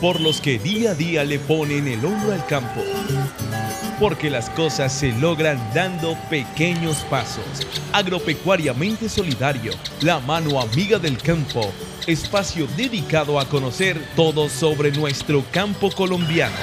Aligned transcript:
por 0.00 0.20
los 0.20 0.40
que 0.40 0.58
día 0.58 0.92
a 0.92 0.94
día 0.94 1.24
le 1.24 1.38
ponen 1.38 1.86
el 1.86 2.04
hombro 2.04 2.32
al 2.32 2.44
campo. 2.46 2.80
Porque 3.98 4.30
las 4.30 4.48
cosas 4.50 4.92
se 4.92 5.12
logran 5.12 5.60
dando 5.74 6.16
pequeños 6.30 6.98
pasos. 7.10 7.44
Agropecuariamente 7.92 9.10
Solidario, 9.10 9.72
la 10.00 10.18
mano 10.20 10.58
amiga 10.58 10.98
del 10.98 11.18
campo, 11.18 11.70
espacio 12.06 12.66
dedicado 12.76 13.38
a 13.38 13.46
conocer 13.46 14.00
todo 14.16 14.48
sobre 14.48 14.90
nuestro 14.90 15.44
campo 15.52 15.90
colombiano. 15.90 16.56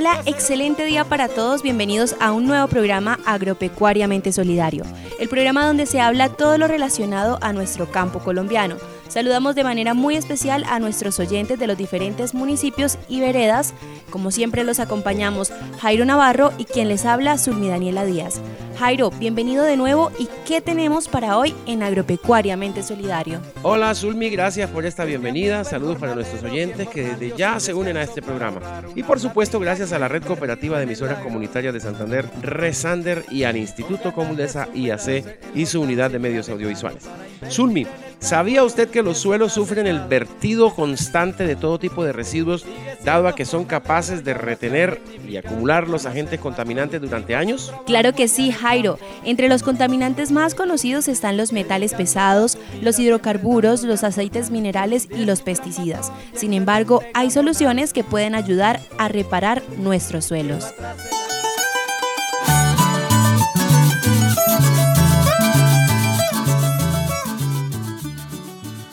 Hola, 0.00 0.22
excelente 0.24 0.86
día 0.86 1.04
para 1.04 1.28
todos. 1.28 1.62
Bienvenidos 1.62 2.16
a 2.20 2.32
un 2.32 2.46
nuevo 2.46 2.66
programa 2.68 3.18
Agropecuariamente 3.26 4.32
Solidario, 4.32 4.82
el 5.18 5.28
programa 5.28 5.66
donde 5.66 5.84
se 5.84 6.00
habla 6.00 6.30
todo 6.30 6.56
lo 6.56 6.68
relacionado 6.68 7.38
a 7.42 7.52
nuestro 7.52 7.90
campo 7.90 8.20
colombiano. 8.20 8.76
Saludamos 9.10 9.56
de 9.56 9.64
manera 9.64 9.92
muy 9.92 10.14
especial 10.14 10.64
a 10.68 10.78
nuestros 10.78 11.18
oyentes 11.18 11.58
de 11.58 11.66
los 11.66 11.76
diferentes 11.76 12.32
municipios 12.32 12.96
y 13.08 13.20
veredas. 13.20 13.74
Como 14.08 14.30
siempre 14.30 14.62
los 14.62 14.78
acompañamos 14.78 15.52
Jairo 15.80 16.04
Navarro 16.04 16.52
y 16.58 16.64
quien 16.64 16.88
les 16.88 17.04
habla, 17.04 17.36
Zulmi 17.36 17.68
Daniela 17.68 18.04
Díaz. 18.04 18.40
Jairo, 18.78 19.10
bienvenido 19.10 19.64
de 19.64 19.76
nuevo 19.76 20.12
y 20.16 20.28
¿qué 20.46 20.60
tenemos 20.60 21.08
para 21.08 21.36
hoy 21.36 21.56
en 21.66 21.82
Agropecuariamente 21.82 22.84
Solidario? 22.84 23.40
Hola 23.62 23.96
Zulmi, 23.96 24.30
gracias 24.30 24.70
por 24.70 24.86
esta 24.86 25.04
bienvenida. 25.04 25.64
Saludos 25.64 25.98
para 25.98 26.14
nuestros 26.14 26.44
oyentes 26.44 26.88
que 26.88 27.02
desde 27.02 27.36
ya 27.36 27.58
se 27.58 27.74
unen 27.74 27.96
a 27.96 28.02
este 28.02 28.22
programa. 28.22 28.60
Y 28.94 29.02
por 29.02 29.18
supuesto, 29.18 29.58
gracias 29.58 29.92
a 29.92 29.98
la 29.98 30.06
Red 30.06 30.22
Cooperativa 30.22 30.78
de 30.78 30.84
Emisoras 30.84 31.18
Comunitarias 31.18 31.74
de 31.74 31.80
Santander, 31.80 32.30
Resander 32.42 33.24
y 33.28 33.42
al 33.42 33.56
Instituto 33.56 34.14
Comulesa 34.14 34.68
IAC 34.72 35.40
y 35.52 35.66
su 35.66 35.82
unidad 35.82 36.12
de 36.12 36.20
medios 36.20 36.48
audiovisuales. 36.48 37.02
Zulmi, 37.50 37.86
¿sabía 38.20 38.62
usted 38.62 38.88
que 38.88 39.02
los 39.02 39.18
suelos 39.18 39.52
sufren 39.52 39.86
el 39.86 40.00
vertido 40.00 40.74
constante 40.74 41.46
de 41.46 41.56
todo 41.56 41.78
tipo 41.78 42.04
de 42.04 42.12
residuos, 42.12 42.64
dado 43.04 43.26
a 43.26 43.34
que 43.34 43.44
son 43.44 43.64
capaces 43.64 44.24
de 44.24 44.34
retener 44.34 45.00
y 45.28 45.36
acumular 45.36 45.88
los 45.88 46.06
agentes 46.06 46.38
contaminantes 46.38 47.00
durante 47.00 47.34
años? 47.34 47.72
Claro 47.86 48.12
que 48.12 48.28
sí, 48.28 48.52
Jairo. 48.52 48.98
Entre 49.24 49.48
los 49.48 49.62
contaminantes 49.62 50.32
más 50.32 50.54
conocidos 50.54 51.08
están 51.08 51.36
los 51.36 51.52
metales 51.52 51.94
pesados, 51.94 52.58
los 52.80 52.98
hidrocarburos, 52.98 53.82
los 53.82 54.04
aceites 54.04 54.50
minerales 54.50 55.08
y 55.10 55.24
los 55.24 55.42
pesticidas. 55.42 56.12
Sin 56.34 56.52
embargo, 56.52 57.02
hay 57.14 57.30
soluciones 57.30 57.92
que 57.92 58.04
pueden 58.04 58.34
ayudar 58.34 58.80
a 58.98 59.08
reparar 59.08 59.62
nuestros 59.78 60.26
suelos. 60.26 60.66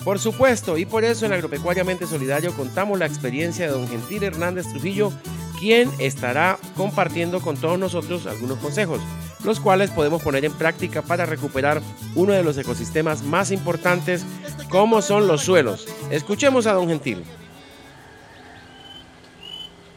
Por 0.07 0.19
supuesto, 0.19 0.77
y 0.77 0.85
por 0.85 1.03
eso 1.03 1.25
en 1.25 1.33
Agropecuariamente 1.33 2.07
Solidario 2.07 2.53
contamos 2.53 2.97
la 2.97 3.05
experiencia 3.05 3.65
de 3.65 3.73
don 3.73 3.89
Gentil 3.89 4.23
Hernández 4.23 4.65
Trujillo, 4.69 5.11
quien 5.59 5.91
estará 5.99 6.57
compartiendo 6.77 7.41
con 7.41 7.57
todos 7.57 7.77
nosotros 7.77 8.25
algunos 8.25 8.57
consejos, 8.59 9.01
los 9.43 9.59
cuales 9.59 9.91
podemos 9.91 10.23
poner 10.23 10.45
en 10.45 10.53
práctica 10.53 11.01
para 11.01 11.25
recuperar 11.25 11.81
uno 12.15 12.31
de 12.31 12.41
los 12.41 12.57
ecosistemas 12.57 13.21
más 13.21 13.51
importantes 13.51 14.25
como 14.69 15.01
son 15.01 15.27
los 15.27 15.41
suelos. 15.41 15.85
Escuchemos 16.09 16.67
a 16.67 16.71
don 16.71 16.87
Gentil. 16.87 17.25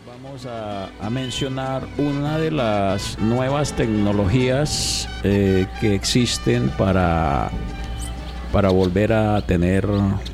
Vamos 0.04 0.44
a, 0.44 0.90
mencionar 1.08 1.86
una 1.98 2.36
de 2.36 2.50
las 2.50 3.16
nuevas 3.20 3.74
tecnologías 3.74 5.08
eh, 5.22 5.68
que 5.80 5.94
existen 5.94 6.68
para 6.70 7.52
para 8.52 8.70
volver 8.70 9.12
a 9.12 9.40
tener 9.42 9.86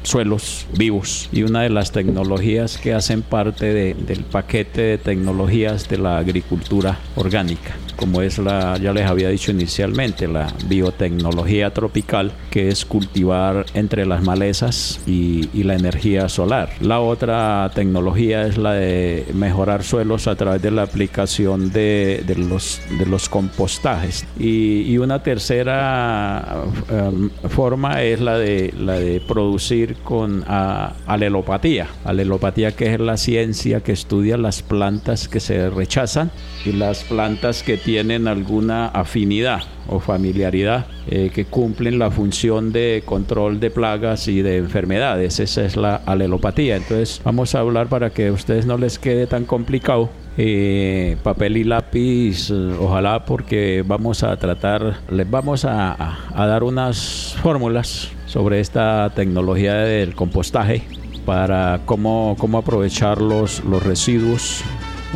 suelos 0.02 0.66
vivos. 0.76 1.28
Y 1.32 1.42
una 1.42 1.62
de 1.62 1.70
las 1.70 1.92
tecnologías 1.92 2.78
que 2.78 2.94
hacen 2.94 3.22
parte 3.22 3.94
del 3.94 4.24
paquete 4.24 4.82
de 4.82 4.98
tecnologías 4.98 5.88
de 5.88 5.98
la 5.98 6.18
agricultura 6.18 6.98
orgánica 7.16 7.74
como 7.96 8.22
es 8.22 8.38
la, 8.38 8.76
ya 8.78 8.92
les 8.92 9.06
había 9.06 9.30
dicho 9.30 9.50
inicialmente, 9.50 10.28
la 10.28 10.52
biotecnología 10.66 11.70
tropical, 11.72 12.32
que 12.50 12.68
es 12.68 12.84
cultivar 12.84 13.66
entre 13.74 14.06
las 14.06 14.22
malezas 14.22 15.00
y, 15.06 15.46
la 15.66 15.74
energía 15.74 16.28
solar. 16.28 16.70
La 16.80 17.00
otra 17.00 17.68
tecnología 17.74 18.46
es 18.46 18.56
la 18.56 18.74
de 18.74 19.26
mejorar 19.34 19.82
suelos 19.82 20.28
a 20.28 20.36
través 20.36 20.62
de 20.62 20.70
la 20.70 20.82
aplicación 20.82 21.72
de, 21.72 22.22
los, 22.36 23.28
compostajes. 23.28 24.24
Y, 24.38 24.96
una 24.98 25.22
tercera 25.22 26.64
um, 26.90 27.30
forma 27.48 28.02
es 28.02 28.05
la 28.14 28.38
de, 28.38 28.72
la 28.78 28.94
de 28.94 29.20
producir 29.20 29.96
con 29.96 30.44
alelopatía. 30.46 31.88
Alelopatía 32.04 32.72
que 32.72 32.94
es 32.94 33.00
la 33.00 33.16
ciencia 33.16 33.80
que 33.80 33.92
estudia 33.92 34.36
las 34.36 34.62
plantas 34.62 35.28
que 35.28 35.40
se 35.40 35.70
rechazan 35.70 36.30
y 36.64 36.72
las 36.72 37.04
plantas 37.04 37.62
que 37.62 37.76
tienen 37.76 38.28
alguna 38.28 38.88
afinidad 38.88 39.62
o 39.88 40.00
familiaridad 40.00 40.86
eh, 41.08 41.30
que 41.32 41.44
cumplen 41.44 41.98
la 41.98 42.10
función 42.10 42.72
de 42.72 43.02
control 43.04 43.60
de 43.60 43.70
plagas 43.70 44.28
y 44.28 44.42
de 44.42 44.56
enfermedades. 44.56 45.40
Esa 45.40 45.64
es 45.64 45.76
la 45.76 45.96
alelopatía. 45.96 46.76
Entonces 46.76 47.20
vamos 47.24 47.54
a 47.54 47.60
hablar 47.60 47.88
para 47.88 48.10
que 48.10 48.28
a 48.28 48.32
ustedes 48.32 48.66
no 48.66 48.78
les 48.78 48.98
quede 48.98 49.26
tan 49.26 49.44
complicado. 49.44 50.10
Eh, 50.38 51.16
papel 51.22 51.56
y 51.56 51.64
lápiz, 51.64 52.50
ojalá 52.50 53.24
porque 53.24 53.82
vamos 53.86 54.22
a 54.22 54.36
tratar, 54.36 54.98
les 55.10 55.30
vamos 55.30 55.64
a, 55.64 56.18
dar 56.34 56.62
unas 56.62 57.34
fórmulas 57.42 58.10
sobre 58.26 58.60
esta 58.60 59.10
tecnología 59.14 59.76
del 59.76 60.14
compostaje 60.14 60.82
para 61.24 61.80
cómo, 61.86 62.36
cómo 62.38 62.58
aprovechar 62.58 63.22
los, 63.22 63.64
los 63.64 63.82
residuos 63.82 64.62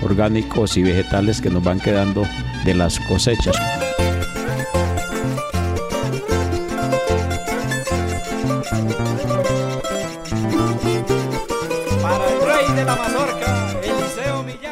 orgánicos 0.02 0.78
y 0.78 0.82
vegetales 0.82 1.42
que 1.42 1.50
nos 1.50 1.62
van 1.62 1.80
quedando 1.80 2.22
de 2.64 2.74
las 2.74 2.98
cosechas. 3.00 3.56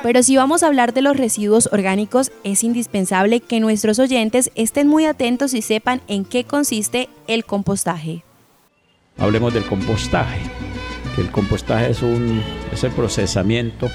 Pero 0.03 0.23
si 0.23 0.37
vamos 0.37 0.63
a 0.63 0.69
hablar 0.69 0.93
de 0.95 1.03
los 1.03 1.17
residuos 1.17 1.69
orgánicos, 1.73 2.31
es 2.45 2.65
indispensable 2.65 3.41
que 3.41 3.61
nuestros 3.61 3.99
oyentes 3.99 4.51
estén 4.55 4.89
muy 4.89 5.07
atentos 5.07 5.55
y 5.55 5.63
sepan 5.63 6.01
en 6.09 6.25
qué 6.25 6.45
consiste 6.45 7.09
el 7.27 7.45
compostaje. 7.45 8.25
Hablemos 9.19 9.53
del 9.53 9.65
compostaje. 9.65 10.41
el 11.17 11.31
compostaje 11.31 11.91
es, 11.91 12.03
un, 12.03 12.43
es 12.73 12.85
el 12.85 12.93
procesamiento 12.93 13.89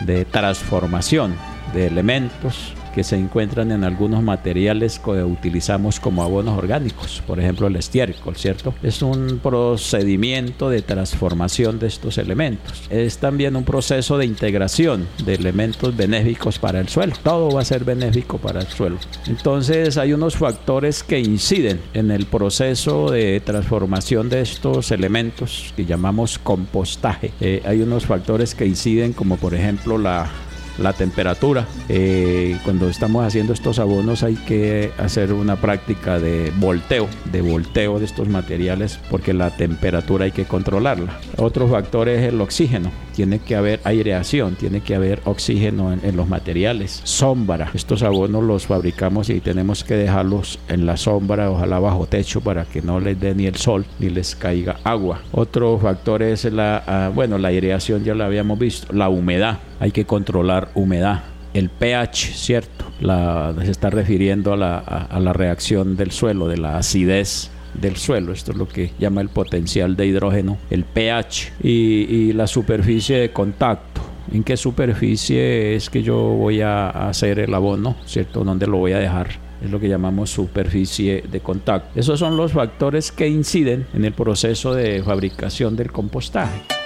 de 0.00 0.24
transformación 0.24 1.34
de 1.72 1.86
elementos 1.86 2.74
que 2.92 3.04
se 3.04 3.16
encuentran 3.16 3.72
en 3.72 3.84
algunos 3.84 4.22
materiales 4.22 4.98
que 4.98 5.10
utilizamos 5.10 6.00
como 6.00 6.22
abonos 6.22 6.56
orgánicos, 6.56 7.22
por 7.26 7.40
ejemplo 7.40 7.66
el 7.66 7.76
estiércol, 7.76 8.36
¿cierto? 8.36 8.74
Es 8.82 9.02
un 9.02 9.40
procedimiento 9.42 10.70
de 10.70 10.82
transformación 10.82 11.78
de 11.78 11.88
estos 11.88 12.18
elementos. 12.18 12.84
Es 12.90 13.18
también 13.18 13.56
un 13.56 13.64
proceso 13.64 14.18
de 14.18 14.26
integración 14.26 15.06
de 15.24 15.34
elementos 15.34 15.96
benéficos 15.96 16.58
para 16.58 16.80
el 16.80 16.88
suelo. 16.88 17.14
Todo 17.22 17.50
va 17.50 17.62
a 17.62 17.64
ser 17.64 17.84
benéfico 17.84 18.38
para 18.38 18.60
el 18.60 18.66
suelo. 18.68 18.98
Entonces 19.26 19.96
hay 19.96 20.12
unos 20.12 20.36
factores 20.36 21.02
que 21.02 21.18
inciden 21.18 21.80
en 21.94 22.10
el 22.10 22.26
proceso 22.26 23.10
de 23.10 23.40
transformación 23.40 24.28
de 24.28 24.42
estos 24.42 24.90
elementos 24.90 25.72
que 25.76 25.84
llamamos 25.84 26.38
compostaje. 26.38 27.32
Eh, 27.40 27.62
hay 27.64 27.82
unos 27.82 28.06
factores 28.06 28.54
que 28.54 28.66
inciden 28.66 29.12
como 29.12 29.36
por 29.36 29.54
ejemplo 29.54 29.98
la 29.98 30.30
la 30.78 30.92
temperatura. 30.92 31.66
Eh, 31.88 32.56
cuando 32.64 32.88
estamos 32.88 33.24
haciendo 33.24 33.52
estos 33.52 33.78
abonos 33.78 34.22
hay 34.22 34.34
que 34.34 34.92
hacer 34.98 35.32
una 35.32 35.56
práctica 35.56 36.18
de 36.18 36.52
volteo, 36.56 37.08
de 37.30 37.42
volteo 37.42 37.98
de 37.98 38.04
estos 38.04 38.28
materiales 38.28 38.98
porque 39.10 39.32
la 39.32 39.50
temperatura 39.50 40.24
hay 40.24 40.32
que 40.32 40.44
controlarla. 40.44 41.18
Otro 41.36 41.68
factor 41.68 42.08
es 42.08 42.22
el 42.22 42.40
oxígeno. 42.40 42.90
Tiene 43.14 43.40
que 43.40 43.56
haber 43.56 43.80
aireación, 43.84 44.54
tiene 44.54 44.80
que 44.80 44.94
haber 44.94 45.20
oxígeno 45.24 45.92
en, 45.92 46.16
los 46.16 46.28
materiales. 46.28 47.00
Sombra. 47.04 47.70
Estos 47.74 48.02
abonos 48.02 48.42
los 48.42 48.66
fabricamos 48.66 49.28
y 49.28 49.40
tenemos 49.40 49.84
que 49.84 49.94
dejarlos 49.94 50.58
en 50.68 50.86
la 50.86 50.96
sombra, 50.96 51.50
ojalá 51.50 51.78
bajo 51.78 52.06
techo 52.06 52.40
para 52.40 52.64
que 52.64 52.80
no 52.80 53.00
les 53.00 53.20
dé 53.20 53.34
ni 53.34 53.46
el 53.46 53.56
sol 53.56 53.84
ni 53.98 54.08
les 54.08 54.34
caiga 54.34 54.76
agua. 54.84 55.20
Otro 55.32 55.78
factor 55.78 56.22
es 56.22 56.44
la, 56.44 56.82
ah, 56.86 57.10
bueno, 57.14 57.38
la 57.38 57.48
aireación 57.48 58.04
ya 58.04 58.14
la 58.14 58.26
habíamos 58.26 58.58
visto, 58.58 58.92
la 58.92 59.08
humedad 59.08 59.58
hay 59.82 59.90
que 59.90 60.04
controlar 60.04 60.68
humedad. 60.74 61.24
El 61.54 61.68
pH, 61.68 62.34
¿cierto? 62.36 62.84
La, 63.00 63.52
se 63.64 63.72
está 63.72 63.90
refiriendo 63.90 64.52
a 64.52 64.56
la, 64.56 64.78
a, 64.78 65.18
la 65.18 65.32
reacción 65.32 65.96
del 65.96 66.12
suelo, 66.12 66.46
de 66.46 66.56
la 66.56 66.78
acidez 66.78 67.50
del 67.74 67.96
suelo. 67.96 68.32
Esto 68.32 68.52
es 68.52 68.58
lo 68.58 68.68
que 68.68 68.92
llama 69.00 69.22
el 69.22 69.28
potencial 69.28 69.96
de 69.96 70.06
hidrógeno, 70.06 70.56
el 70.70 70.84
pH 70.84 71.54
y, 71.64 72.32
la 72.32 72.46
superficie 72.46 73.18
de 73.18 73.32
contacto. 73.32 74.02
¿En 74.32 74.44
qué 74.44 74.56
superficie 74.56 75.74
es 75.74 75.90
que 75.90 76.04
yo 76.04 76.16
voy 76.16 76.60
a 76.60 77.08
hacer 77.08 77.40
el 77.40 77.52
abono? 77.52 77.96
¿Cierto? 78.06 78.44
¿Dónde 78.44 78.68
lo 78.68 78.76
voy 78.78 78.92
a 78.92 78.98
dejar? 78.98 79.30
es 79.64 79.70
lo 79.70 79.78
que 79.78 79.88
llamamos 79.88 80.30
superficie 80.30 81.22
de 81.30 81.38
contacto. 81.38 81.98
Esos 81.98 82.18
son 82.18 82.36
los 82.36 82.52
factores 82.52 83.12
que 83.12 83.28
inciden 83.28 83.86
en 83.94 84.04
el 84.04 84.12
proceso 84.12 84.74
de 84.74 85.02
fabricación 85.04 85.76
del 85.76 85.92
compostaje. 85.92 86.81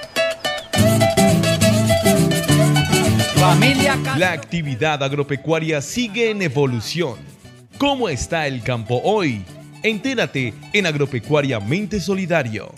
La 3.36 4.32
actividad 4.32 5.02
agropecuaria 5.02 5.82
sigue 5.82 6.30
en 6.30 6.40
evolución. 6.40 7.16
¿Cómo 7.78 8.08
está 8.08 8.46
el 8.46 8.62
campo 8.62 9.00
hoy? 9.04 9.44
Entérate 9.82 10.54
en 10.72 10.86
Agropecuariamente 10.86 12.00
Solidario. 12.00 12.72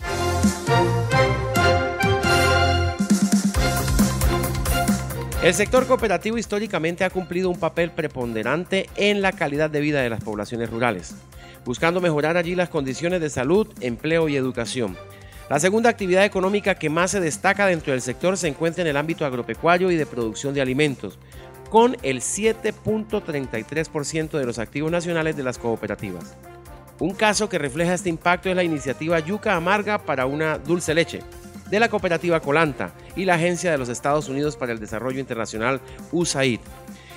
El 5.43 5.55
sector 5.55 5.87
cooperativo 5.87 6.37
históricamente 6.37 7.05
ha 7.05 7.11
cumplido 7.11 7.49
un 7.49 7.59
papel 7.61 7.93
preponderante 7.93 8.91
en 8.97 9.23
la 9.23 9.31
calidad 9.31 9.71
de 9.71 9.81
vida 9.81 10.03
de 10.03 10.11
las 10.11 10.25
poblaciones 10.25 10.69
rurales, 10.69 11.15
buscando 11.65 12.01
mejorar 12.01 12.37
allí 12.37 12.57
las 12.57 12.69
condiciones 12.69 13.21
de 13.21 13.31
salud, 13.31 13.69
empleo 13.81 14.29
y 14.29 14.35
educación. 14.35 14.97
La 15.49 15.59
segunda 15.59 15.89
actividad 15.89 16.27
económica 16.27 16.75
que 16.75 16.91
más 16.91 17.13
se 17.13 17.21
destaca 17.21 17.67
dentro 17.67 17.93
del 17.93 18.03
sector 18.03 18.37
se 18.37 18.49
encuentra 18.49 18.83
en 18.83 18.89
el 18.89 18.99
ámbito 18.99 19.25
agropecuario 19.25 19.91
y 19.91 19.97
de 19.97 20.05
producción 20.05 20.53
de 20.53 20.61
alimentos, 20.61 21.19
con 21.71 21.97
el 22.03 22.21
7.33% 22.21 24.39
de 24.39 24.45
los 24.45 24.59
activos 24.59 24.93
nacionales 24.93 25.39
de 25.39 25.43
las 25.43 25.57
cooperativas. 25.57 26.37
Un 26.99 27.15
caso 27.15 27.49
que 27.49 27.59
refleja 27.59 27.95
este 27.95 28.11
impacto 28.11 28.51
es 28.51 28.57
la 28.57 28.63
iniciativa 28.63 29.19
Yuca 29.21 29.57
Amarga 29.57 29.97
para 29.99 30.27
una 30.27 30.59
dulce 30.59 30.93
leche, 30.93 31.23
de 31.71 31.81
la 31.81 31.89
cooperativa 31.89 32.41
Colanta 32.41 32.93
y 33.17 33.25
la 33.25 33.35
Agencia 33.35 33.71
de 33.71 33.79
los 33.79 33.89
Estados 33.89 34.29
Unidos 34.29 34.57
para 34.57 34.73
el 34.73 34.81
Desarrollo 34.81 35.21
Internacional 35.21 35.81
USAID. 36.13 36.61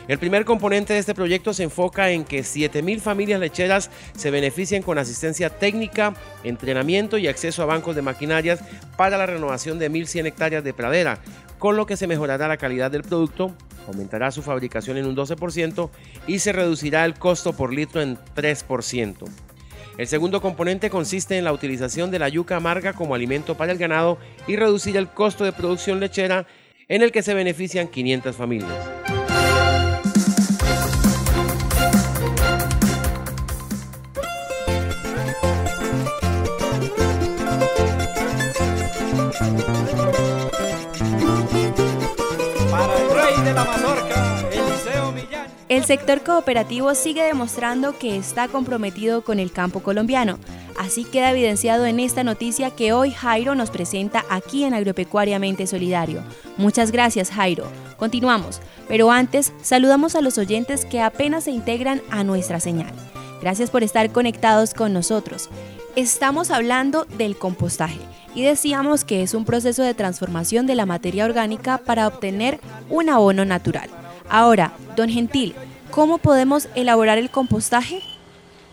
El 0.07 0.17
primer 0.17 0.45
componente 0.45 0.93
de 0.93 0.99
este 0.99 1.13
proyecto 1.13 1.53
se 1.53 1.63
enfoca 1.63 2.09
en 2.09 2.25
que 2.25 2.41
7.000 2.41 2.99
familias 2.99 3.39
lecheras 3.39 3.89
se 4.15 4.31
beneficien 4.31 4.83
con 4.83 4.97
asistencia 4.97 5.49
técnica, 5.49 6.15
entrenamiento 6.43 7.17
y 7.17 7.27
acceso 7.27 7.61
a 7.61 7.67
bancos 7.67 7.95
de 7.95 8.01
maquinarias 8.01 8.61
para 8.97 9.17
la 9.17 9.25
renovación 9.25 9.79
de 9.79 9.91
1.100 9.91 10.25
hectáreas 10.25 10.63
de 10.63 10.73
pradera, 10.73 11.19
con 11.59 11.75
lo 11.77 11.85
que 11.85 11.97
se 11.97 12.07
mejorará 12.07 12.47
la 12.47 12.57
calidad 12.57 12.89
del 12.89 13.03
producto, 13.03 13.55
aumentará 13.87 14.31
su 14.31 14.41
fabricación 14.41 14.97
en 14.97 15.05
un 15.05 15.15
12% 15.15 15.89
y 16.27 16.39
se 16.39 16.51
reducirá 16.51 17.05
el 17.05 17.13
costo 17.13 17.53
por 17.53 17.73
litro 17.73 18.01
en 18.01 18.17
3%. 18.35 19.27
El 19.97 20.07
segundo 20.07 20.41
componente 20.41 20.89
consiste 20.89 21.37
en 21.37 21.43
la 21.43 21.53
utilización 21.53 22.09
de 22.09 22.19
la 22.19 22.29
yuca 22.29 22.55
amarga 22.55 22.93
como 22.93 23.13
alimento 23.13 23.55
para 23.55 23.71
el 23.71 23.77
ganado 23.77 24.17
y 24.47 24.55
reducir 24.55 24.97
el 24.97 25.09
costo 25.09 25.43
de 25.43 25.51
producción 25.51 25.99
lechera 25.99 26.47
en 26.87 27.03
el 27.03 27.11
que 27.11 27.21
se 27.21 27.33
benefician 27.33 27.87
500 27.87 28.35
familias. 28.35 29.20
El 45.71 45.85
sector 45.85 46.21
cooperativo 46.21 46.93
sigue 46.95 47.23
demostrando 47.23 47.97
que 47.97 48.17
está 48.17 48.49
comprometido 48.49 49.23
con 49.23 49.39
el 49.39 49.53
campo 49.53 49.81
colombiano. 49.81 50.37
Así 50.77 51.05
queda 51.05 51.31
evidenciado 51.31 51.85
en 51.85 52.01
esta 52.01 52.25
noticia 52.25 52.71
que 52.71 52.91
hoy 52.91 53.11
Jairo 53.11 53.55
nos 53.55 53.71
presenta 53.71 54.25
aquí 54.29 54.65
en 54.65 54.73
Agropecuariamente 54.73 55.67
Solidario. 55.67 56.23
Muchas 56.57 56.91
gracias 56.91 57.29
Jairo. 57.31 57.65
Continuamos, 57.97 58.59
pero 58.89 59.11
antes 59.11 59.53
saludamos 59.61 60.15
a 60.15 60.21
los 60.21 60.37
oyentes 60.37 60.83
que 60.83 61.01
apenas 61.01 61.45
se 61.45 61.51
integran 61.51 62.01
a 62.09 62.25
nuestra 62.25 62.59
señal. 62.59 62.91
Gracias 63.41 63.69
por 63.69 63.81
estar 63.81 64.11
conectados 64.11 64.73
con 64.73 64.91
nosotros. 64.91 65.49
Estamos 65.95 66.51
hablando 66.51 67.05
del 67.05 67.37
compostaje 67.37 67.99
y 68.35 68.43
decíamos 68.43 69.03
que 69.03 69.23
es 69.23 69.33
un 69.33 69.45
proceso 69.45 69.83
de 69.83 69.93
transformación 69.93 70.67
de 70.67 70.75
la 70.75 70.85
materia 70.85 71.25
orgánica 71.25 71.77
para 71.79 72.07
obtener 72.07 72.59
un 72.89 73.09
abono 73.09 73.45
natural. 73.45 73.89
Ahora, 74.29 74.73
don 74.95 75.09
Gentil, 75.09 75.55
¿Cómo 75.91 76.19
podemos 76.19 76.69
elaborar 76.73 77.17
el 77.17 77.29
compostaje? 77.29 78.01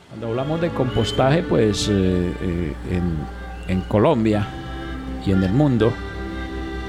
Cuando 0.09 0.29
hablamos 0.29 0.61
de 0.61 0.71
compostaje, 0.71 1.43
pues 1.43 1.89
eh, 1.91 2.33
eh, 2.41 2.73
en, 3.67 3.81
Colombia 3.83 4.47
y 5.27 5.33
en 5.33 5.43
el 5.43 5.53
mundo 5.53 5.93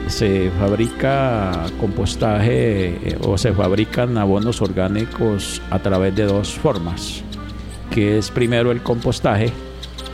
se 0.06 0.52
fabrica 0.52 1.66
compostaje 1.80 3.10
eh, 3.10 3.18
o 3.24 3.40
se 3.40 3.52
fabrican 3.54 4.20
abonos 4.20 4.62
orgánicos 4.62 5.64
a 5.72 5.80
través 5.80 6.16
de 6.16 6.26
dos 6.26 6.54
formas, 6.54 7.24
que 7.90 8.20
es 8.20 8.30
primero 8.30 8.72
el 8.72 8.84
compostaje 8.84 9.52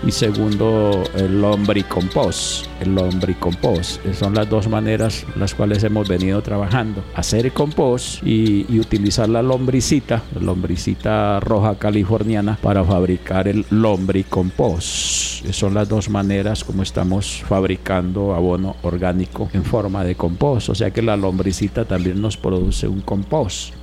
y 0.06 0.12
segundo 0.12 1.04
el 1.16 1.42
lombricompost. 1.42 2.68
El 2.82 2.96
lombricompost 2.96 4.02
son 4.14 4.36
las 4.36 4.50
dos 4.50 4.68
maneras 4.68 5.26
las 5.36 5.54
cuales 5.56 5.84
hemos 5.84 6.08
venido 6.08 6.42
trabajando. 6.42 7.04
Hacer 7.16 7.52
compost 7.54 8.26
y, 8.26 8.66
utilizar 8.80 9.30
la 9.30 9.42
lombricita, 9.42 10.24
la 10.34 10.42
lombricita 10.42 11.40
roja 11.40 11.76
californiana 11.76 12.58
para 12.62 12.84
fabricar 12.84 13.48
el 13.48 13.66
lombricompost. 13.70 15.46
Son 15.52 15.74
las 15.74 15.88
dos 15.88 16.10
maneras 16.10 16.64
como 16.64 16.84
estamos 16.84 17.44
fabricando 17.48 18.34
abono 18.34 18.76
orgánico 18.84 19.50
en 19.54 19.64
forma 19.64 20.04
de 20.04 20.16
compost. 20.16 20.70
O 20.70 20.76
sea 20.76 20.92
que 20.92 21.02
la 21.02 21.16
lombricita 21.16 21.86
también 21.86 22.22
nos 22.22 22.38
produce 22.38 22.88
un 22.88 23.02
compost 23.02 23.74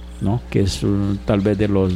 que 0.51 0.61
es 0.61 0.81
tal 1.25 1.41
vez 1.41 1.59
de 1.59 1.69
los, 1.69 1.93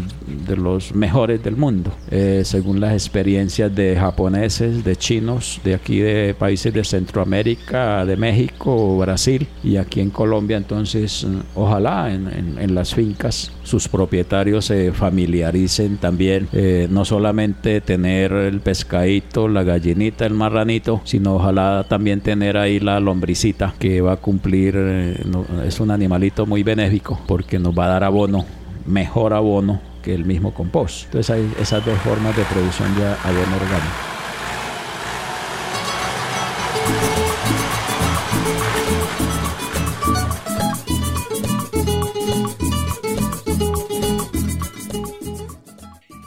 de 0.46 0.56
los 0.56 0.94
mejores 0.94 1.42
del 1.42 1.56
mundo, 1.56 1.92
eh, 2.10 2.42
según 2.44 2.80
las 2.80 2.92
experiencias 2.92 3.74
de 3.74 3.96
japoneses, 3.96 4.84
de 4.84 4.96
chinos, 4.96 5.60
de 5.64 5.74
aquí 5.74 5.98
de 5.98 6.34
países 6.34 6.72
de 6.72 6.84
Centroamérica, 6.84 8.04
de 8.04 8.16
México, 8.16 8.98
Brasil 8.98 9.46
y 9.62 9.76
aquí 9.76 10.00
en 10.00 10.10
Colombia. 10.10 10.56
Entonces, 10.56 11.26
ojalá 11.54 12.12
en, 12.12 12.56
en, 12.58 12.74
las 12.74 12.94
fincas 12.94 13.52
sus 13.62 13.88
propietarios 13.88 14.66
se 14.66 14.92
familiaricen 14.92 15.96
también, 15.96 16.48
eh, 16.52 16.88
no 16.90 17.04
solamente 17.04 17.80
tener 17.80 18.32
el 18.32 18.60
pescadito, 18.60 19.48
la 19.48 19.62
gallinita, 19.62 20.26
el 20.26 20.34
marranito, 20.34 21.00
sino 21.04 21.36
ojalá 21.36 21.86
también 21.88 22.20
tener 22.20 22.56
ahí 22.56 22.80
la 22.80 23.00
lombricita 23.00 23.74
que 23.78 24.00
va 24.00 24.12
a 24.12 24.16
cumplir, 24.16 24.74
eh, 24.76 25.16
es 25.66 25.80
un 25.80 25.90
animalito 25.90 26.46
muy 26.46 26.62
benéfico 26.62 27.18
porque 27.26 27.58
nos 27.58 27.76
va 27.76 27.86
a 27.86 27.88
dar 27.88 28.04
abono, 28.16 28.46
mejor 28.86 29.34
abono 29.34 29.78
que 30.02 30.14
el 30.14 30.24
mismo 30.24 30.54
compost. 30.54 31.04
Entonces 31.04 31.28
hay 31.28 31.52
esas 31.60 31.84
dos 31.84 31.98
formas 31.98 32.34
de 32.34 32.44
producción 32.44 32.94
de 32.94 33.04
abono 33.04 33.56
orgánico. 33.56 33.94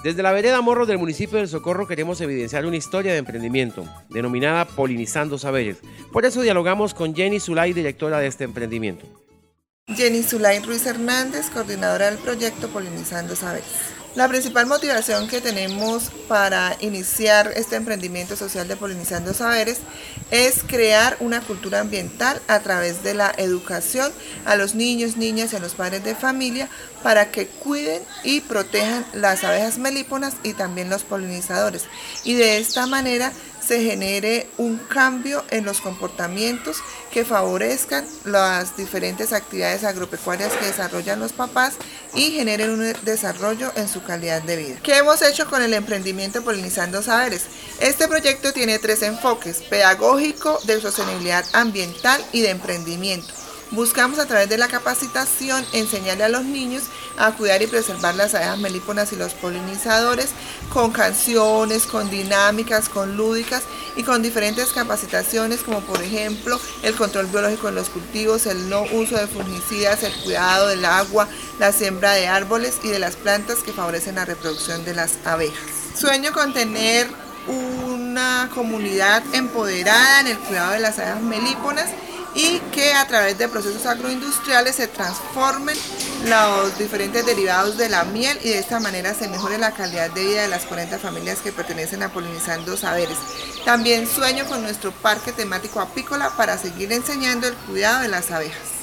Desde 0.03 0.23
la 0.23 0.31
vereda 0.31 0.61
Morro 0.61 0.85
del 0.85 0.99
municipio 0.99 1.39
del 1.39 1.47
Socorro 1.47 1.87
queremos 1.87 2.21
evidenciar 2.21 2.67
una 2.67 2.77
historia 2.77 3.13
de 3.13 3.17
emprendimiento 3.17 3.83
denominada 4.09 4.65
Polinizando 4.65 5.39
Saberes. 5.39 5.79
Por 6.13 6.25
eso 6.25 6.41
dialogamos 6.41 6.93
con 6.93 7.15
Jenny 7.15 7.39
Zulay, 7.39 7.73
directora 7.73 8.19
de 8.19 8.27
este 8.27 8.43
emprendimiento. 8.43 9.07
Jenny 9.95 10.21
Zulay 10.21 10.59
Ruiz 10.59 10.85
Hernández, 10.85 11.49
coordinadora 11.49 12.05
del 12.05 12.19
proyecto 12.19 12.69
Polinizando 12.69 13.35
Saberes. 13.35 13.65
La 14.15 14.27
principal 14.27 14.65
motivación 14.65 15.27
que 15.27 15.41
tenemos 15.41 16.11
para 16.27 16.75
iniciar 16.79 17.51
este 17.55 17.75
emprendimiento 17.75 18.35
social 18.35 18.67
de 18.67 18.75
Polinizando 18.75 19.33
Saberes 19.33 19.79
es 20.29 20.63
crear 20.65 21.15
una 21.19 21.41
cultura 21.41 21.79
ambiental 21.79 22.41
a 22.47 22.59
través 22.59 23.03
de 23.03 23.13
la 23.13 23.31
educación 23.37 24.11
a 24.45 24.55
los 24.55 24.75
niños, 24.75 25.17
niñas 25.17 25.53
y 25.53 25.55
a 25.55 25.59
los 25.59 25.73
padres 25.73 26.03
de 26.03 26.15
familia 26.15 26.69
para 27.03 27.31
que 27.31 27.47
cuiden 27.47 28.01
y 28.23 28.41
protejan 28.41 29.05
las 29.13 29.43
abejas 29.43 29.77
melíponas 29.77 30.35
y 30.43 30.53
también 30.53 30.89
los 30.89 31.03
polinizadores. 31.03 31.85
Y 32.23 32.33
de 32.33 32.57
esta 32.57 32.87
manera 32.87 33.31
se 33.69 33.83
genere 33.83 34.49
un 34.57 34.77
cambio 34.79 35.45
en 35.51 35.63
los 35.63 35.79
comportamientos 35.79 36.77
que 37.11 37.23
favorezcan 37.23 38.03
las 38.25 38.75
diferentes 38.75 39.31
actividades 39.31 39.83
agropecuarias 39.83 40.51
que 40.53 40.65
desarrollan 40.65 41.19
los 41.19 41.33
papás 41.33 41.75
y 42.15 42.31
generen 42.31 42.71
un 42.71 42.93
desarrollo 43.03 43.71
en 43.75 43.87
su 43.87 44.01
calidad 44.01 44.41
de 44.41 44.57
vida. 44.57 44.79
¿Qué 44.81 44.97
hemos 44.97 45.21
hecho 45.21 45.47
con 45.47 45.61
el 45.61 45.75
emprendimiento 45.75 46.43
Polinizando 46.43 47.03
Saberes? 47.03 47.45
Este 47.79 48.07
proyecto 48.07 48.53
tiene 48.53 48.79
tres 48.79 49.03
enfoques, 49.03 49.61
pedagógico, 49.61 50.59
de 50.63 50.81
sostenibilidad 50.81 51.45
ambiental 51.53 52.25
y 52.31 52.41
de 52.41 52.49
emprendimiento. 52.49 53.38
Buscamos 53.71 54.17
a 54.17 54.25
través 54.25 54.49
de 54.49 54.57
la 54.57 54.67
capacitación 54.67 55.63
enseñarle 55.73 56.23
a 56.23 56.29
los 56.29 56.43
niños 56.43 56.85
a 57.19 57.33
cuidar 57.33 57.61
y 57.61 57.67
preservar 57.67 58.15
las 58.15 58.33
abejas 58.33 58.57
melíponas 58.57 59.13
y 59.13 59.15
los 59.15 59.35
polinizadores 59.35 60.29
con 60.73 60.91
canciones, 60.91 61.85
con 61.85 62.09
dinámicas, 62.09 62.89
con 62.89 63.15
lúdicas 63.15 63.61
y 63.95 64.01
con 64.01 64.23
diferentes 64.23 64.69
capacitaciones 64.69 65.61
como 65.61 65.81
por 65.81 66.01
ejemplo 66.01 66.59
el 66.81 66.95
control 66.95 67.27
biológico 67.27 67.69
en 67.69 67.75
los 67.75 67.89
cultivos, 67.89 68.47
el 68.47 68.69
no 68.69 68.81
uso 68.91 69.17
de 69.17 69.27
fungicidas, 69.27 70.01
el 70.01 70.13
cuidado 70.23 70.67
del 70.67 70.83
agua, 70.83 71.27
la 71.59 71.71
siembra 71.71 72.13
de 72.13 72.27
árboles 72.27 72.79
y 72.83 72.87
de 72.87 72.97
las 72.97 73.17
plantas 73.17 73.59
que 73.59 73.71
favorecen 73.71 74.15
la 74.15 74.25
reproducción 74.25 74.83
de 74.83 74.95
las 74.95 75.17
abejas. 75.25 75.59
Sueño 75.95 76.33
con 76.33 76.53
tener 76.53 77.07
una 77.47 78.49
comunidad 78.53 79.23
empoderada 79.33 80.21
en 80.21 80.27
el 80.27 80.39
cuidado 80.39 80.71
de 80.71 80.79
las 80.79 80.97
abejas 80.97 81.21
melíponas 81.21 81.87
y 82.35 82.59
que 82.71 82.93
a 82.93 83.07
través 83.07 83.37
de 83.37 83.47
procesos 83.47 83.85
agroindustriales 83.85 84.75
se 84.75 84.87
transformen 84.87 85.77
los 86.25 86.77
diferentes 86.77 87.25
derivados 87.25 87.77
de 87.77 87.89
la 87.89 88.03
miel 88.03 88.37
y 88.43 88.49
de 88.49 88.59
esta 88.59 88.79
manera 88.79 89.13
se 89.13 89.27
mejore 89.27 89.57
la 89.57 89.71
calidad 89.71 90.11
de 90.11 90.23
vida 90.23 90.41
de 90.41 90.47
las 90.47 90.65
40 90.65 90.99
familias 90.99 91.39
que 91.39 91.51
pertenecen 91.51 92.03
a 92.03 92.09
Polinizando 92.11 92.75
Saberes. 92.77 93.17
También 93.65 94.07
sueño 94.07 94.45
con 94.45 94.61
nuestro 94.61 94.91
parque 94.91 95.31
temático 95.31 95.79
apícola 95.79 96.31
para 96.37 96.57
seguir 96.57 96.91
enseñando 96.91 97.47
el 97.47 97.53
cuidado 97.55 98.01
de 98.01 98.09
las 98.09 98.31
abejas. 98.31 98.79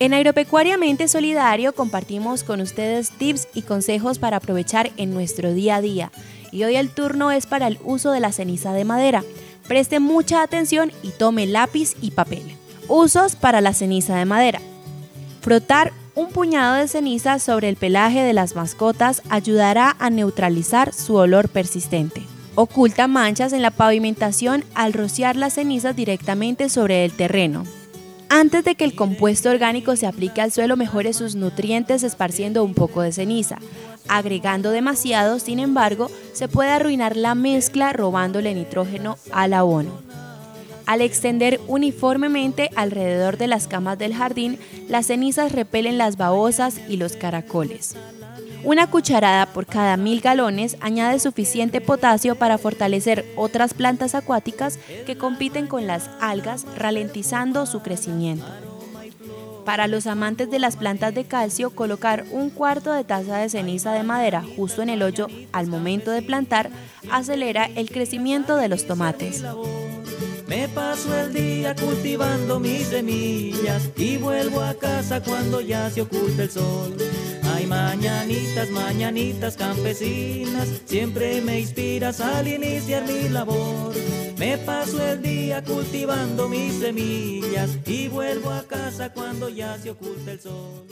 En 0.00 0.14
Agropecuariamente 0.14 1.08
Solidario 1.08 1.74
compartimos 1.74 2.42
con 2.42 2.62
ustedes 2.62 3.10
tips 3.10 3.48
y 3.52 3.62
consejos 3.62 4.18
para 4.18 4.38
aprovechar 4.38 4.90
en 4.96 5.12
nuestro 5.12 5.52
día 5.52 5.76
a 5.76 5.80
día 5.82 6.10
y 6.52 6.64
hoy 6.64 6.76
el 6.76 6.90
turno 6.90 7.30
es 7.30 7.46
para 7.46 7.66
el 7.66 7.78
uso 7.84 8.10
de 8.10 8.20
la 8.20 8.32
ceniza 8.32 8.72
de 8.72 8.84
madera. 8.84 9.24
Preste 9.68 10.00
mucha 10.00 10.42
atención 10.42 10.92
y 11.02 11.10
tome 11.10 11.46
lápiz 11.46 11.94
y 12.00 12.10
papel. 12.10 12.42
Usos 12.88 13.36
para 13.36 13.60
la 13.60 13.72
ceniza 13.72 14.16
de 14.16 14.24
madera. 14.24 14.60
Frotar 15.42 15.92
un 16.14 16.28
puñado 16.28 16.74
de 16.74 16.88
ceniza 16.88 17.38
sobre 17.38 17.68
el 17.68 17.76
pelaje 17.76 18.22
de 18.22 18.32
las 18.32 18.56
mascotas 18.56 19.22
ayudará 19.30 19.96
a 19.98 20.10
neutralizar 20.10 20.92
su 20.92 21.14
olor 21.14 21.48
persistente. 21.48 22.22
Oculta 22.56 23.06
manchas 23.06 23.52
en 23.52 23.62
la 23.62 23.70
pavimentación 23.70 24.64
al 24.74 24.92
rociar 24.92 25.36
las 25.36 25.54
cenizas 25.54 25.94
directamente 25.94 26.68
sobre 26.68 27.04
el 27.04 27.12
terreno. 27.12 27.64
Antes 28.32 28.62
de 28.62 28.76
que 28.76 28.84
el 28.84 28.94
compuesto 28.94 29.50
orgánico 29.50 29.96
se 29.96 30.06
aplique 30.06 30.40
al 30.40 30.52
suelo, 30.52 30.76
mejore 30.76 31.12
sus 31.14 31.34
nutrientes 31.34 32.04
esparciendo 32.04 32.62
un 32.62 32.74
poco 32.74 33.02
de 33.02 33.10
ceniza. 33.10 33.58
Agregando 34.06 34.70
demasiado, 34.70 35.40
sin 35.40 35.58
embargo, 35.58 36.08
se 36.32 36.46
puede 36.46 36.70
arruinar 36.70 37.16
la 37.16 37.34
mezcla 37.34 37.92
robándole 37.92 38.54
nitrógeno 38.54 39.18
al 39.32 39.52
abono. 39.52 39.90
Al 40.86 41.00
extender 41.00 41.60
uniformemente 41.66 42.70
alrededor 42.76 43.36
de 43.36 43.48
las 43.48 43.66
camas 43.66 43.98
del 43.98 44.14
jardín, 44.14 44.60
las 44.88 45.06
cenizas 45.06 45.50
repelen 45.50 45.98
las 45.98 46.16
babosas 46.16 46.80
y 46.88 46.98
los 46.98 47.16
caracoles. 47.16 47.96
Una 48.62 48.88
cucharada 48.88 49.46
por 49.46 49.66
cada 49.66 49.96
mil 49.96 50.20
galones 50.20 50.76
añade 50.80 51.18
suficiente 51.18 51.80
potasio 51.80 52.34
para 52.34 52.58
fortalecer 52.58 53.24
otras 53.36 53.72
plantas 53.72 54.14
acuáticas 54.14 54.78
que 55.06 55.16
compiten 55.16 55.66
con 55.66 55.86
las 55.86 56.10
algas, 56.20 56.66
ralentizando 56.76 57.64
su 57.66 57.80
crecimiento. 57.80 58.46
Para 59.64 59.86
los 59.86 60.06
amantes 60.06 60.50
de 60.50 60.58
las 60.58 60.76
plantas 60.76 61.14
de 61.14 61.24
calcio, 61.24 61.70
colocar 61.70 62.24
un 62.32 62.50
cuarto 62.50 62.92
de 62.92 63.04
taza 63.04 63.38
de 63.38 63.48
ceniza 63.48 63.92
de 63.92 64.02
madera 64.02 64.42
justo 64.56 64.82
en 64.82 64.88
el 64.88 65.02
hoyo 65.02 65.28
al 65.52 65.66
momento 65.66 66.10
de 66.10 66.22
plantar 66.22 66.70
acelera 67.10 67.66
el 67.76 67.90
crecimiento 67.90 68.56
de 68.56 68.68
los 68.68 68.86
tomates. 68.86 69.44
Me 70.48 70.66
paso 70.68 71.16
el 71.16 71.32
día 71.32 71.76
cultivando 71.76 72.58
mis 72.58 72.88
semillas 72.88 73.90
y 73.96 74.16
vuelvo 74.16 74.60
a 74.60 74.74
casa 74.74 75.22
cuando 75.22 75.60
ya 75.60 75.88
se 75.90 76.02
oculta 76.02 76.42
el 76.42 76.50
sol. 76.50 76.96
Mañanitas, 77.70 78.68
mañanitas 78.70 79.56
campesinas, 79.56 80.82
siempre 80.86 81.40
me 81.40 81.60
inspiras 81.60 82.20
al 82.20 82.48
iniciar 82.48 83.04
mi 83.04 83.28
labor. 83.28 83.94
Me 84.38 84.58
paso 84.58 85.00
el 85.06 85.22
día 85.22 85.62
cultivando 85.62 86.48
mis 86.48 86.80
semillas 86.80 87.78
y 87.86 88.08
vuelvo 88.08 88.50
a 88.50 88.64
casa 88.64 89.12
cuando 89.12 89.48
ya 89.48 89.78
se 89.78 89.90
oculta 89.90 90.32
el 90.32 90.40
sol. 90.40 90.84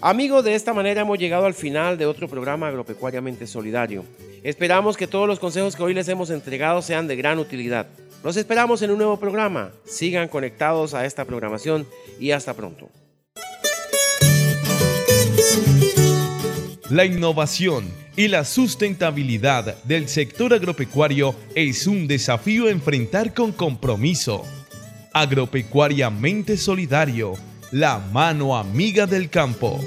Amigos, 0.00 0.44
de 0.44 0.54
esta 0.54 0.72
manera 0.72 1.00
hemos 1.00 1.18
llegado 1.18 1.44
al 1.44 1.54
final 1.54 1.98
de 1.98 2.06
otro 2.06 2.28
programa 2.28 2.68
agropecuariamente 2.68 3.48
solidario. 3.48 4.04
Esperamos 4.44 4.96
que 4.96 5.08
todos 5.08 5.26
los 5.26 5.40
consejos 5.40 5.74
que 5.74 5.82
hoy 5.82 5.92
les 5.92 6.06
hemos 6.06 6.30
entregado 6.30 6.82
sean 6.82 7.08
de 7.08 7.16
gran 7.16 7.40
utilidad. 7.40 7.88
Los 8.22 8.36
esperamos 8.36 8.80
en 8.82 8.92
un 8.92 8.98
nuevo 8.98 9.16
programa. 9.18 9.72
Sigan 9.84 10.28
conectados 10.28 10.94
a 10.94 11.04
esta 11.04 11.24
programación 11.24 11.84
y 12.20 12.30
hasta 12.30 12.54
pronto. 12.54 12.90
La 16.92 17.06
innovación 17.06 17.90
y 18.16 18.28
la 18.28 18.44
sustentabilidad 18.44 19.82
del 19.84 20.08
sector 20.10 20.52
agropecuario 20.52 21.34
es 21.54 21.86
un 21.86 22.06
desafío 22.06 22.66
a 22.66 22.70
enfrentar 22.70 23.32
con 23.32 23.50
compromiso. 23.52 24.44
Agropecuariamente 25.14 26.58
solidario, 26.58 27.32
la 27.70 27.98
mano 27.98 28.58
amiga 28.58 29.06
del 29.06 29.30
campo. 29.30 29.80